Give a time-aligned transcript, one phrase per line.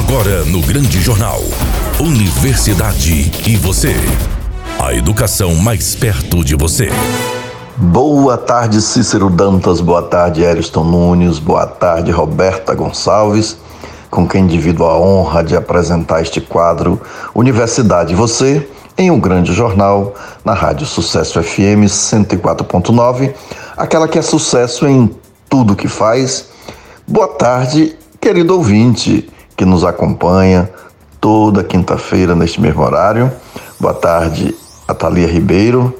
[0.00, 1.42] Agora no Grande Jornal.
[2.00, 3.94] Universidade e você.
[4.78, 6.88] A educação mais perto de você.
[7.76, 9.82] Boa tarde, Cícero Dantas.
[9.82, 11.38] Boa tarde, Ariston Nunes.
[11.38, 13.58] Boa tarde, Roberta Gonçalves,
[14.10, 16.98] com quem divido a honra de apresentar este quadro
[17.34, 23.34] Universidade e Você em um grande jornal na Rádio Sucesso FM 104.9,
[23.76, 25.14] aquela que é sucesso em
[25.46, 26.46] tudo que faz.
[27.06, 29.28] Boa tarde, querido ouvinte
[29.60, 30.70] que nos acompanha
[31.20, 33.30] toda quinta-feira neste mesmo horário.
[33.78, 34.56] Boa tarde,
[34.88, 35.94] Atalia Ribeiro,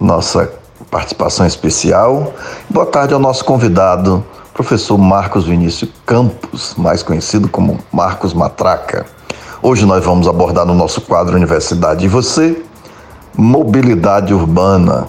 [0.00, 0.50] nossa
[0.90, 2.32] participação especial.
[2.70, 9.04] Boa tarde ao nosso convidado, professor Marcos Vinícius Campos, mais conhecido como Marcos Matraca.
[9.60, 12.64] Hoje nós vamos abordar no nosso quadro Universidade e Você,
[13.36, 15.06] mobilidade urbana,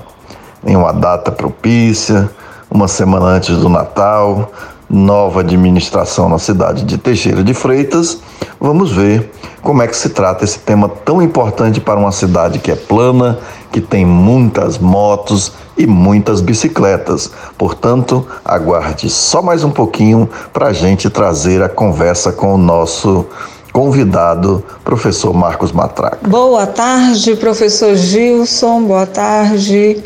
[0.65, 2.29] em uma data propícia,
[2.69, 4.51] uma semana antes do Natal,
[4.93, 8.19] nova administração na cidade de Teixeira de Freitas,
[8.59, 9.31] vamos ver
[9.63, 13.39] como é que se trata esse tema tão importante para uma cidade que é plana,
[13.71, 17.31] que tem muitas motos e muitas bicicletas.
[17.57, 23.25] Portanto, aguarde só mais um pouquinho para a gente trazer a conversa com o nosso
[23.71, 26.19] convidado, professor Marcos Matraca.
[26.27, 28.83] Boa tarde, professor Gilson.
[28.83, 30.03] Boa tarde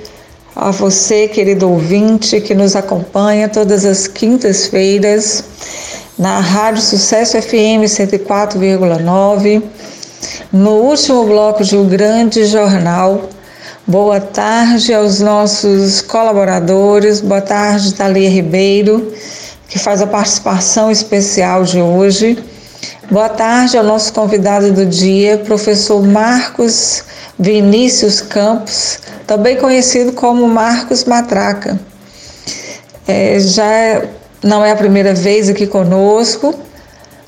[0.59, 5.43] a você, querido ouvinte, que nos acompanha todas as quintas-feiras
[6.17, 9.61] na Rádio Sucesso FM 104,9.
[10.51, 13.29] No último bloco de um grande jornal.
[13.85, 17.21] Boa tarde aos nossos colaboradores.
[17.21, 19.13] Boa tarde, Thalia Ribeiro,
[19.69, 22.35] que faz a participação especial de hoje.
[23.09, 27.05] Boa tarde ao nosso convidado do dia, professor Marcos
[27.39, 31.79] Vinícius Campos, também conhecido como Marcos Matraca.
[33.07, 34.03] É, já
[34.43, 36.53] não é a primeira vez aqui conosco.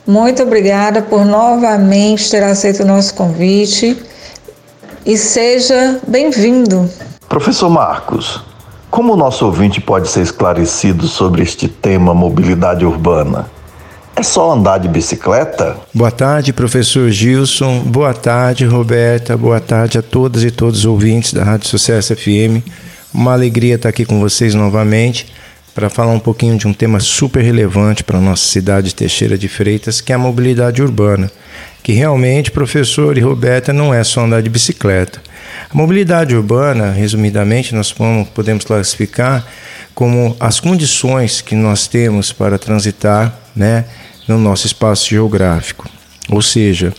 [0.06, 4.04] Muito obrigada por novamente ter aceito o nosso convite
[5.06, 6.90] e seja bem-vindo.
[7.30, 8.44] Professor Marcos,
[8.92, 13.59] como o nosso ouvinte pode ser esclarecido sobre este tema mobilidade urbana?
[14.20, 15.78] É só andar de bicicleta?
[15.94, 17.80] Boa tarde, professor Gilson.
[17.84, 19.38] Boa tarde, Roberta.
[19.38, 22.60] Boa tarde a todas e todos os ouvintes da Rádio Sucesso FM.
[23.14, 25.26] Uma alegria estar aqui com vocês novamente
[25.74, 29.38] para falar um pouquinho de um tema super relevante para a nossa cidade de Teixeira
[29.38, 31.32] de Freitas, que é a mobilidade urbana.
[31.82, 35.22] Que realmente, professor e Roberta, não é só andar de bicicleta.
[35.70, 37.96] A mobilidade urbana, resumidamente, nós
[38.36, 39.48] podemos classificar
[40.00, 43.84] como as condições que nós temos para transitar né,
[44.30, 45.90] no nosso espaço geográfico.
[46.30, 46.94] Ou seja,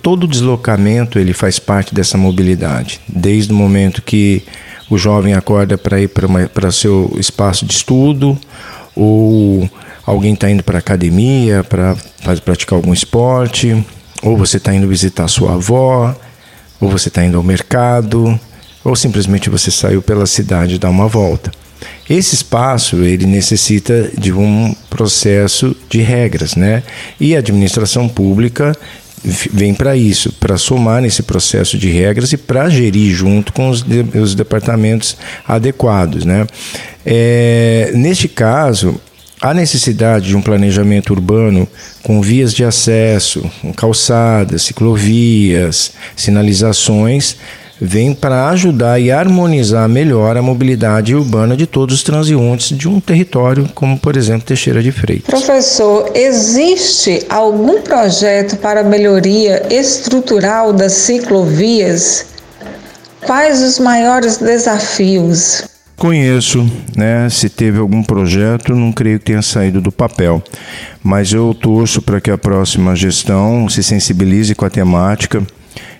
[0.00, 4.44] todo deslocamento ele faz parte dessa mobilidade, desde o momento que
[4.88, 6.08] o jovem acorda para ir
[6.54, 8.38] para seu espaço de estudo,
[8.94, 9.68] ou
[10.06, 11.96] alguém está indo para academia para
[12.44, 13.84] praticar algum esporte,
[14.22, 16.14] ou você está indo visitar sua avó,
[16.80, 18.38] ou você está indo ao mercado,
[18.84, 21.50] ou simplesmente você saiu pela cidade dar uma volta.
[22.08, 26.82] Esse espaço ele necessita de um processo de regras, né?
[27.20, 28.76] E a administração pública
[29.52, 33.82] vem para isso, para somar nesse processo de regras e para gerir junto com os,
[33.82, 35.16] de, os departamentos
[35.46, 36.46] adequados, né?
[37.04, 39.00] É, neste caso,
[39.40, 41.68] há necessidade de um planejamento urbano
[42.02, 47.36] com vias de acesso, calçadas, ciclovias, sinalizações
[47.80, 53.00] vem para ajudar e harmonizar melhor a mobilidade urbana de todos os transeuntes de um
[53.00, 55.28] território, como por exemplo Teixeira de Freitas.
[55.28, 62.26] Professor, existe algum projeto para melhoria estrutural das ciclovias?
[63.24, 65.64] Quais os maiores desafios?
[65.96, 66.64] Conheço,
[66.96, 67.28] né?
[67.28, 70.40] Se teve algum projeto, não creio que tenha saído do papel.
[71.02, 75.44] Mas eu torço para que a próxima gestão se sensibilize com a temática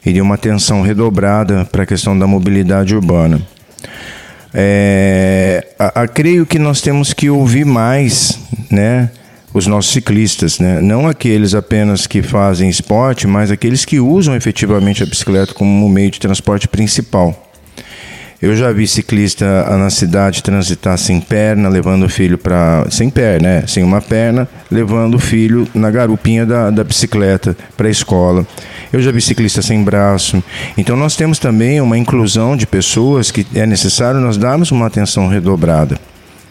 [0.08, 3.40] e de uma atenção redobrada para a questão da mobilidade urbana.
[4.54, 8.38] É, a, a, creio que nós temos que ouvir mais,
[8.70, 9.10] né?
[9.52, 10.78] Os nossos ciclistas, né?
[10.80, 16.10] não aqueles apenas que fazem esporte, mas aqueles que usam efetivamente a bicicleta como meio
[16.10, 17.47] de transporte principal.
[18.40, 19.44] Eu já vi ciclista
[19.76, 22.86] na cidade transitar sem perna, levando o filho para.
[22.88, 23.64] sem perna, né?
[23.66, 28.46] Sem uma perna, levando o filho na garupinha da, da bicicleta para a escola.
[28.92, 30.42] Eu já vi ciclista sem braço.
[30.76, 35.26] Então nós temos também uma inclusão de pessoas que é necessário nós darmos uma atenção
[35.26, 35.98] redobrada.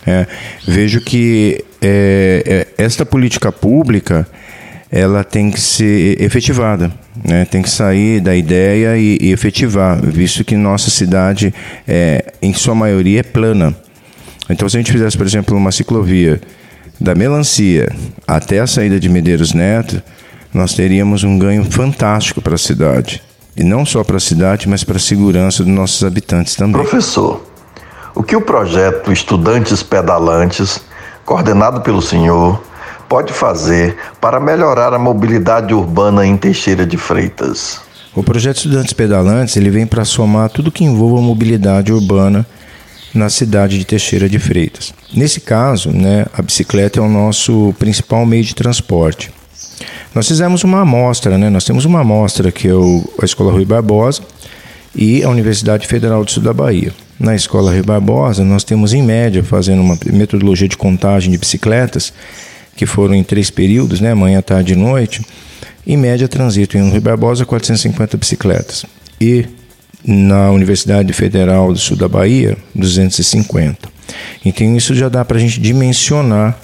[0.06, 0.28] É,
[0.68, 4.28] vejo que é, é, esta política pública
[4.92, 6.92] ela tem que ser efetivada,
[7.24, 7.46] né?
[7.46, 11.54] tem que sair da ideia e, e efetivar, visto que nossa cidade,
[11.88, 13.76] é, em sua maioria, é plana.
[14.50, 16.40] Então, se a gente fizesse, por exemplo, uma ciclovia
[17.00, 17.94] da Melancia
[18.26, 20.02] até a saída de Medeiros Neto,
[20.54, 23.22] nós teríamos um ganho fantástico para a cidade.
[23.56, 26.82] E não só para a cidade, mas para a segurança dos nossos habitantes também.
[26.82, 27.46] Professor,
[28.16, 30.80] o que o projeto Estudantes Pedalantes,
[31.26, 32.64] coordenado pelo senhor,
[33.08, 37.80] pode fazer para melhorar a mobilidade urbana em Teixeira de Freitas?
[38.16, 42.46] O projeto Estudantes Pedalantes ele vem para somar tudo que envolva mobilidade urbana
[43.14, 44.94] na cidade de Teixeira de Freitas.
[45.14, 49.32] Nesse caso, né, a bicicleta é o nosso principal meio de transporte.
[50.14, 51.50] Nós fizemos uma amostra, né?
[51.50, 54.22] nós temos uma amostra que é o, a Escola Rui Barbosa
[54.96, 56.92] e a Universidade Federal do Sul da Bahia.
[57.20, 62.12] Na Escola Rui Barbosa, nós temos em média, fazendo uma metodologia de contagem de bicicletas,
[62.78, 65.22] que foram em três períodos, né, manhã, tarde e noite,
[65.86, 68.86] em média transito em Rui Barbosa 450 bicicletas.
[69.20, 69.46] E
[70.06, 73.90] na Universidade Federal do Sul da Bahia, 250.
[74.46, 76.58] Então isso já dá para a gente dimensionar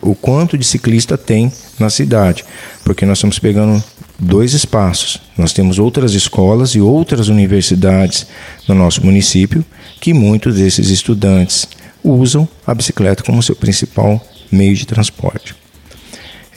[0.00, 2.44] o quanto de ciclista tem na cidade,
[2.84, 3.82] porque nós estamos pegando
[4.18, 5.20] dois espaços.
[5.36, 8.26] Nós temos outras escolas e outras universidades
[8.68, 9.64] no nosso município
[10.00, 11.68] que muitos desses estudantes
[12.02, 15.54] usam a bicicleta como seu principal meio de transporte.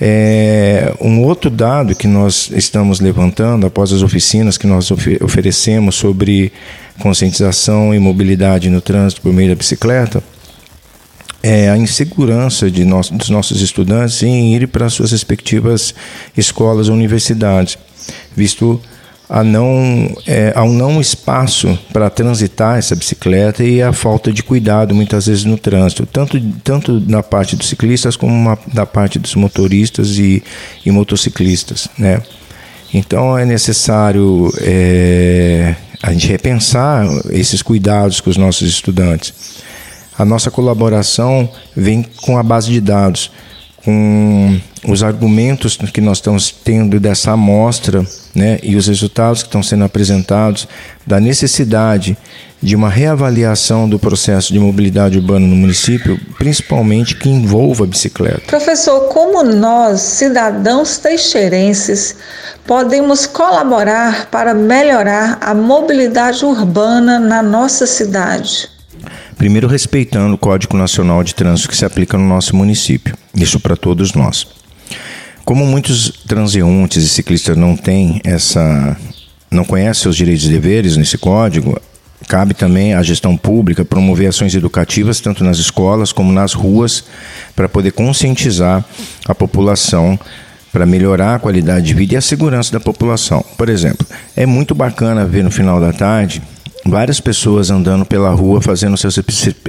[0.01, 4.89] É, um outro dado que nós estamos levantando após as oficinas que nós
[5.21, 6.51] oferecemos sobre
[6.99, 10.23] conscientização e mobilidade no trânsito por meio da bicicleta
[11.43, 15.93] é a insegurança de dos nossos estudantes em ir para suas respectivas
[16.37, 17.77] escolas ou universidades,
[18.35, 18.81] visto
[19.33, 24.93] a não, é, ao não espaço para transitar essa bicicleta e a falta de cuidado
[24.93, 29.33] muitas vezes no trânsito, tanto, tanto na parte dos ciclistas como na, na parte dos
[29.33, 30.43] motoristas e,
[30.85, 31.87] e motociclistas.
[31.97, 32.21] Né?
[32.93, 39.33] Então é necessário é, a gente repensar esses cuidados com os nossos estudantes.
[40.15, 43.31] A nossa colaboração vem com a base de dados
[43.83, 49.63] com os argumentos que nós estamos tendo dessa amostra né, e os resultados que estão
[49.63, 50.67] sendo apresentados
[51.05, 52.17] da necessidade
[52.61, 58.41] de uma reavaliação do processo de mobilidade urbana no município, principalmente que envolva a bicicleta.
[58.47, 62.15] Professor, como nós, cidadãos teixeirenses,
[62.65, 68.72] podemos colaborar para melhorar a mobilidade urbana na nossa cidade?
[69.43, 73.13] Primeiro, respeitando o Código Nacional de Trânsito que se aplica no nosso município.
[73.35, 74.47] Isso para todos nós.
[75.43, 78.95] Como muitos transeuntes e ciclistas não têm essa.
[79.51, 81.77] não conhecem seus direitos e deveres nesse código,
[82.25, 87.03] cabe também à gestão pública promover ações educativas, tanto nas escolas como nas ruas,
[87.53, 88.85] para poder conscientizar
[89.27, 90.17] a população
[90.71, 93.43] para melhorar a qualidade de vida e a segurança da população.
[93.57, 94.07] Por exemplo,
[94.37, 96.41] é muito bacana ver no final da tarde
[96.85, 99.19] várias pessoas andando pela rua fazendo seus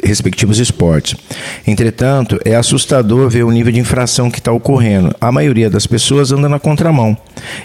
[0.02, 1.16] respectivos esportes.
[1.66, 5.14] Entretanto, é assustador ver o nível de infração que está ocorrendo.
[5.20, 7.16] A maioria das pessoas anda na contramão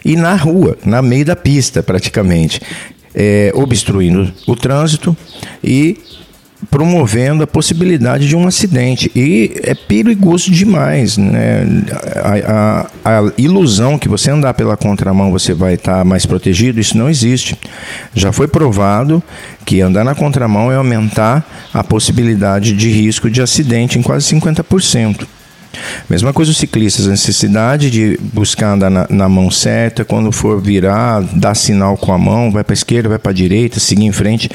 [0.05, 2.61] e na rua, na meio da pista, praticamente,
[3.13, 5.15] é, obstruindo o trânsito
[5.63, 5.97] e
[6.69, 9.11] promovendo a possibilidade de um acidente.
[9.15, 11.17] E é perigoso demais.
[11.17, 11.65] Né?
[12.15, 16.97] A, a, a ilusão que você andar pela contramão você vai estar mais protegido, isso
[16.97, 17.57] não existe.
[18.13, 19.21] Já foi provado
[19.65, 25.27] que andar na contramão é aumentar a possibilidade de risco de acidente em quase 50%.
[26.09, 30.61] Mesma coisa os ciclistas, a necessidade de buscar andar na, na, mão certa, quando for
[30.61, 34.05] virar, dar sinal com a mão, vai para a esquerda, vai para a direita, seguir
[34.05, 34.49] em frente,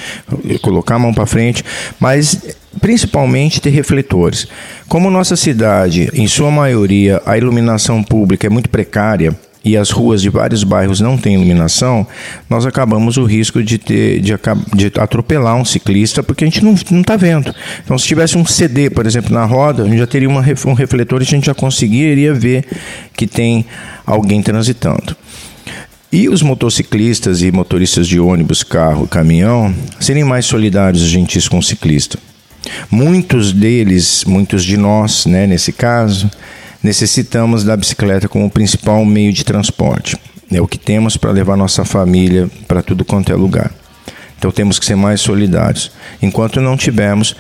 [0.60, 1.64] colocar a mão para frente,
[2.00, 2.40] mas
[2.80, 4.48] principalmente ter refletores.
[4.88, 10.20] Como nossa cidade, em sua maioria, a iluminação pública é muito precária, e as ruas
[10.20, 12.06] de vários bairros não têm iluminação,
[12.50, 14.34] nós acabamos o risco de, ter, de,
[14.74, 17.54] de atropelar um ciclista porque a gente não está vendo.
[17.82, 20.72] Então, se tivesse um CD, por exemplo, na roda, a gente já teria uma, um
[20.74, 22.64] refletor e a gente já conseguiria ver
[23.16, 23.64] que tem
[24.06, 25.16] alguém transitando.
[26.12, 31.58] E os motociclistas e motoristas de ônibus, carro, caminhão, serem mais solidários e gentis com
[31.58, 32.18] o ciclista.
[32.90, 36.30] Muitos deles, muitos de nós, né, nesse caso,
[36.84, 40.16] necessitamos da bicicleta como principal meio de transporte.
[40.52, 43.72] É o que temos para levar nossa família para tudo quanto é lugar.
[44.38, 45.90] Então temos que ser mais solidários.
[46.20, 47.34] Enquanto não tivermos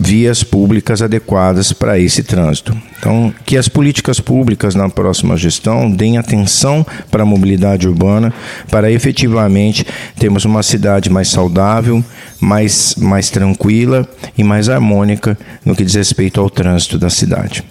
[0.00, 2.76] vias públicas adequadas para esse trânsito.
[2.98, 8.32] Então, que as políticas públicas na próxima gestão deem atenção para a mobilidade urbana,
[8.70, 9.86] para efetivamente
[10.18, 12.02] termos uma cidade mais saudável,
[12.40, 17.62] mais, mais tranquila e mais harmônica no que diz respeito ao trânsito da cidade.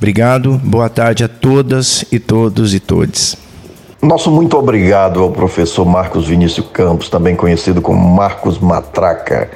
[0.00, 3.36] Obrigado, boa tarde a todas e todos e todes.
[4.00, 9.50] Nosso muito obrigado ao professor Marcos Vinícius Campos, também conhecido como Marcos Matraca.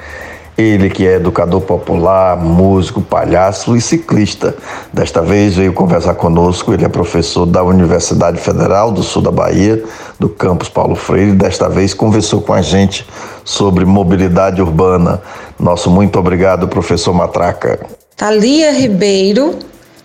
[0.55, 4.55] Ele que é educador popular, músico, palhaço e ciclista.
[4.93, 6.71] Desta vez veio conversar conosco.
[6.71, 9.83] Ele é professor da Universidade Federal do Sul da Bahia,
[10.19, 11.31] do campus Paulo Freire.
[11.31, 13.03] Desta vez conversou com a gente
[13.43, 15.23] sobre mobilidade urbana.
[15.59, 17.79] Nosso muito obrigado, professor Matraca.
[18.15, 19.55] Thalia Ribeiro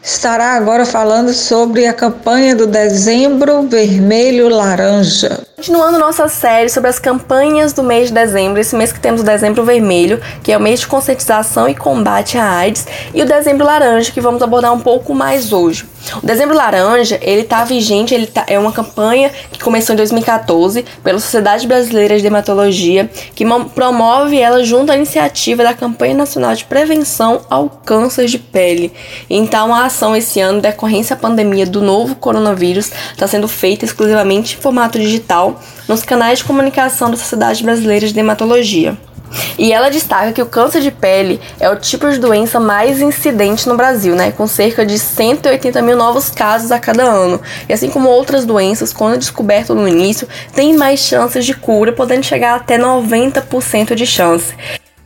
[0.02, 5.49] estará agora falando sobre a campanha do Dezembro Vermelho Laranja.
[5.60, 9.24] Continuando nossa série sobre as campanhas do mês de dezembro, esse mês que temos o
[9.24, 13.66] Dezembro Vermelho, que é o mês de conscientização e combate à AIDS, e o Dezembro
[13.66, 15.86] Laranja, que vamos abordar um pouco mais hoje.
[16.22, 20.82] O Dezembro Laranja, ele tá vigente, ele tá, é uma campanha que começou em 2014
[21.04, 26.64] pela Sociedade Brasileira de Dermatologia, que promove ela junto à iniciativa da Campanha Nacional de
[26.64, 28.94] Prevenção ao Câncer de Pele.
[29.28, 34.56] Então, a ação esse ano, decorrência da pandemia do novo coronavírus, está sendo feita exclusivamente
[34.56, 35.49] em formato digital
[35.88, 38.96] nos canais de comunicação da Sociedade Brasileira de Dermatologia.
[39.58, 43.68] E ela destaca que o câncer de pele é o tipo de doença mais incidente
[43.68, 44.32] no Brasil, né?
[44.32, 47.40] Com cerca de 180 mil novos casos a cada ano.
[47.68, 52.24] E assim como outras doenças, quando descoberto no início, tem mais chances de cura, podendo
[52.24, 54.54] chegar até 90% de chance.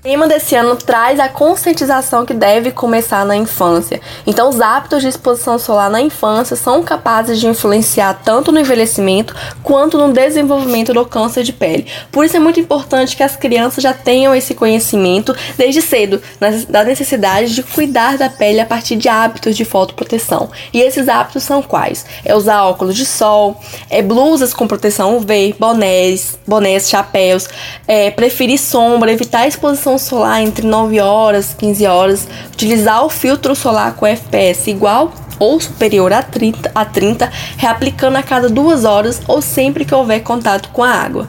[0.04, 4.02] O tema desse ano traz a conscientização que deve começar na infância.
[4.26, 9.34] Então, os hábitos de exposição solar na infância são capazes de influenciar tanto no envelhecimento
[9.62, 11.86] quanto no desenvolvimento do câncer de pele.
[12.12, 16.20] Por isso é muito importante que as crianças já tenham esse conhecimento desde cedo
[16.68, 20.50] da necessidade de cuidar da pele a partir de hábitos de fotoproteção.
[20.70, 22.04] E esses hábitos são quais?
[22.26, 23.58] É usar óculos de sol,
[23.88, 27.48] é blusas com proteção UV, bonés, bonés, chapéus,
[27.88, 33.10] é preferir sombra, evitar a exposição solar entre 9 horas e 15 horas, utilizar o
[33.10, 38.84] filtro solar com FPS igual ou superior a 30, a 30, reaplicando a cada duas
[38.84, 41.28] horas ou sempre que houver contato com a água.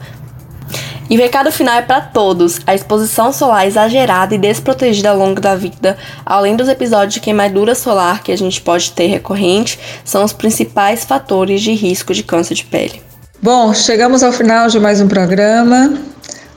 [1.09, 5.39] E o recado final é para todos: a exposição solar exagerada e desprotegida ao longo
[5.39, 10.23] da vida, além dos episódios de queimadura solar que a gente pode ter recorrente, são
[10.23, 13.01] os principais fatores de risco de câncer de pele.
[13.41, 16.14] Bom, chegamos ao final de mais um programa.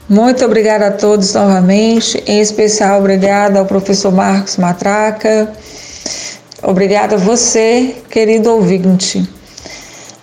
[0.09, 5.53] Muito obrigada a todos novamente, em especial obrigada ao professor Marcos Matraca.
[6.63, 9.29] Obrigada a você, querido ouvinte.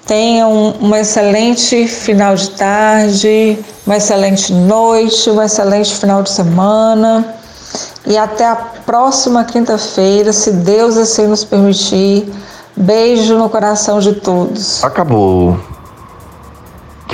[0.05, 7.37] Tenha um, um excelente final de tarde, uma excelente noite, um excelente final de semana.
[8.05, 12.29] E até a próxima quinta-feira, se Deus assim nos permitir.
[12.77, 14.83] Beijo no coração de todos.
[14.83, 15.76] Acabou.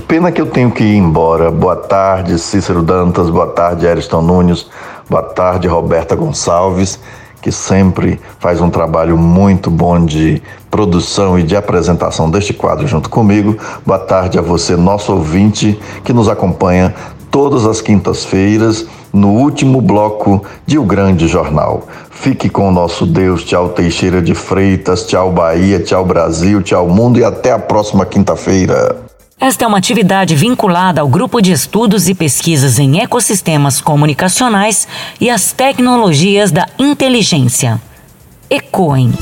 [0.08, 1.50] Pena que eu tenho que ir embora.
[1.50, 3.30] Boa tarde, Cícero Dantas.
[3.30, 4.66] Boa tarde, Ariston Nunes.
[5.08, 6.98] Boa tarde, Roberta Gonçalves,
[7.40, 13.08] que sempre faz um trabalho muito bom de produção e de apresentação deste quadro junto
[13.08, 13.56] comigo.
[13.84, 16.94] Boa tarde a você, nosso ouvinte, que nos acompanha
[17.30, 21.86] todas as quintas-feiras no último bloco de O Grande Jornal.
[22.10, 23.42] Fique com o nosso Deus.
[23.44, 25.06] Tchau, Teixeira de Freitas.
[25.06, 25.80] Tchau, Bahia.
[25.80, 26.62] Tchau, Brasil.
[26.62, 27.18] Tchau, mundo.
[27.18, 29.11] E até a próxima quinta-feira.
[29.42, 34.86] Esta é uma atividade vinculada ao Grupo de Estudos e Pesquisas em Ecossistemas Comunicacionais
[35.20, 37.82] e as Tecnologias da Inteligência.
[38.48, 39.12] ECOEM.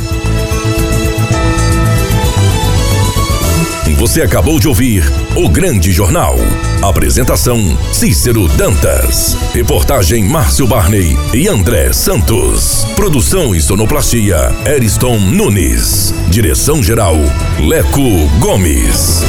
[4.00, 5.04] Você acabou de ouvir
[5.36, 6.34] O Grande Jornal.
[6.82, 7.58] Apresentação:
[7.92, 9.36] Cícero Dantas.
[9.54, 12.86] Reportagem: Márcio Barney e André Santos.
[12.96, 16.14] Produção e sonoplastia: Eriston Nunes.
[16.30, 17.16] Direção-geral:
[17.58, 19.22] Leco Gomes.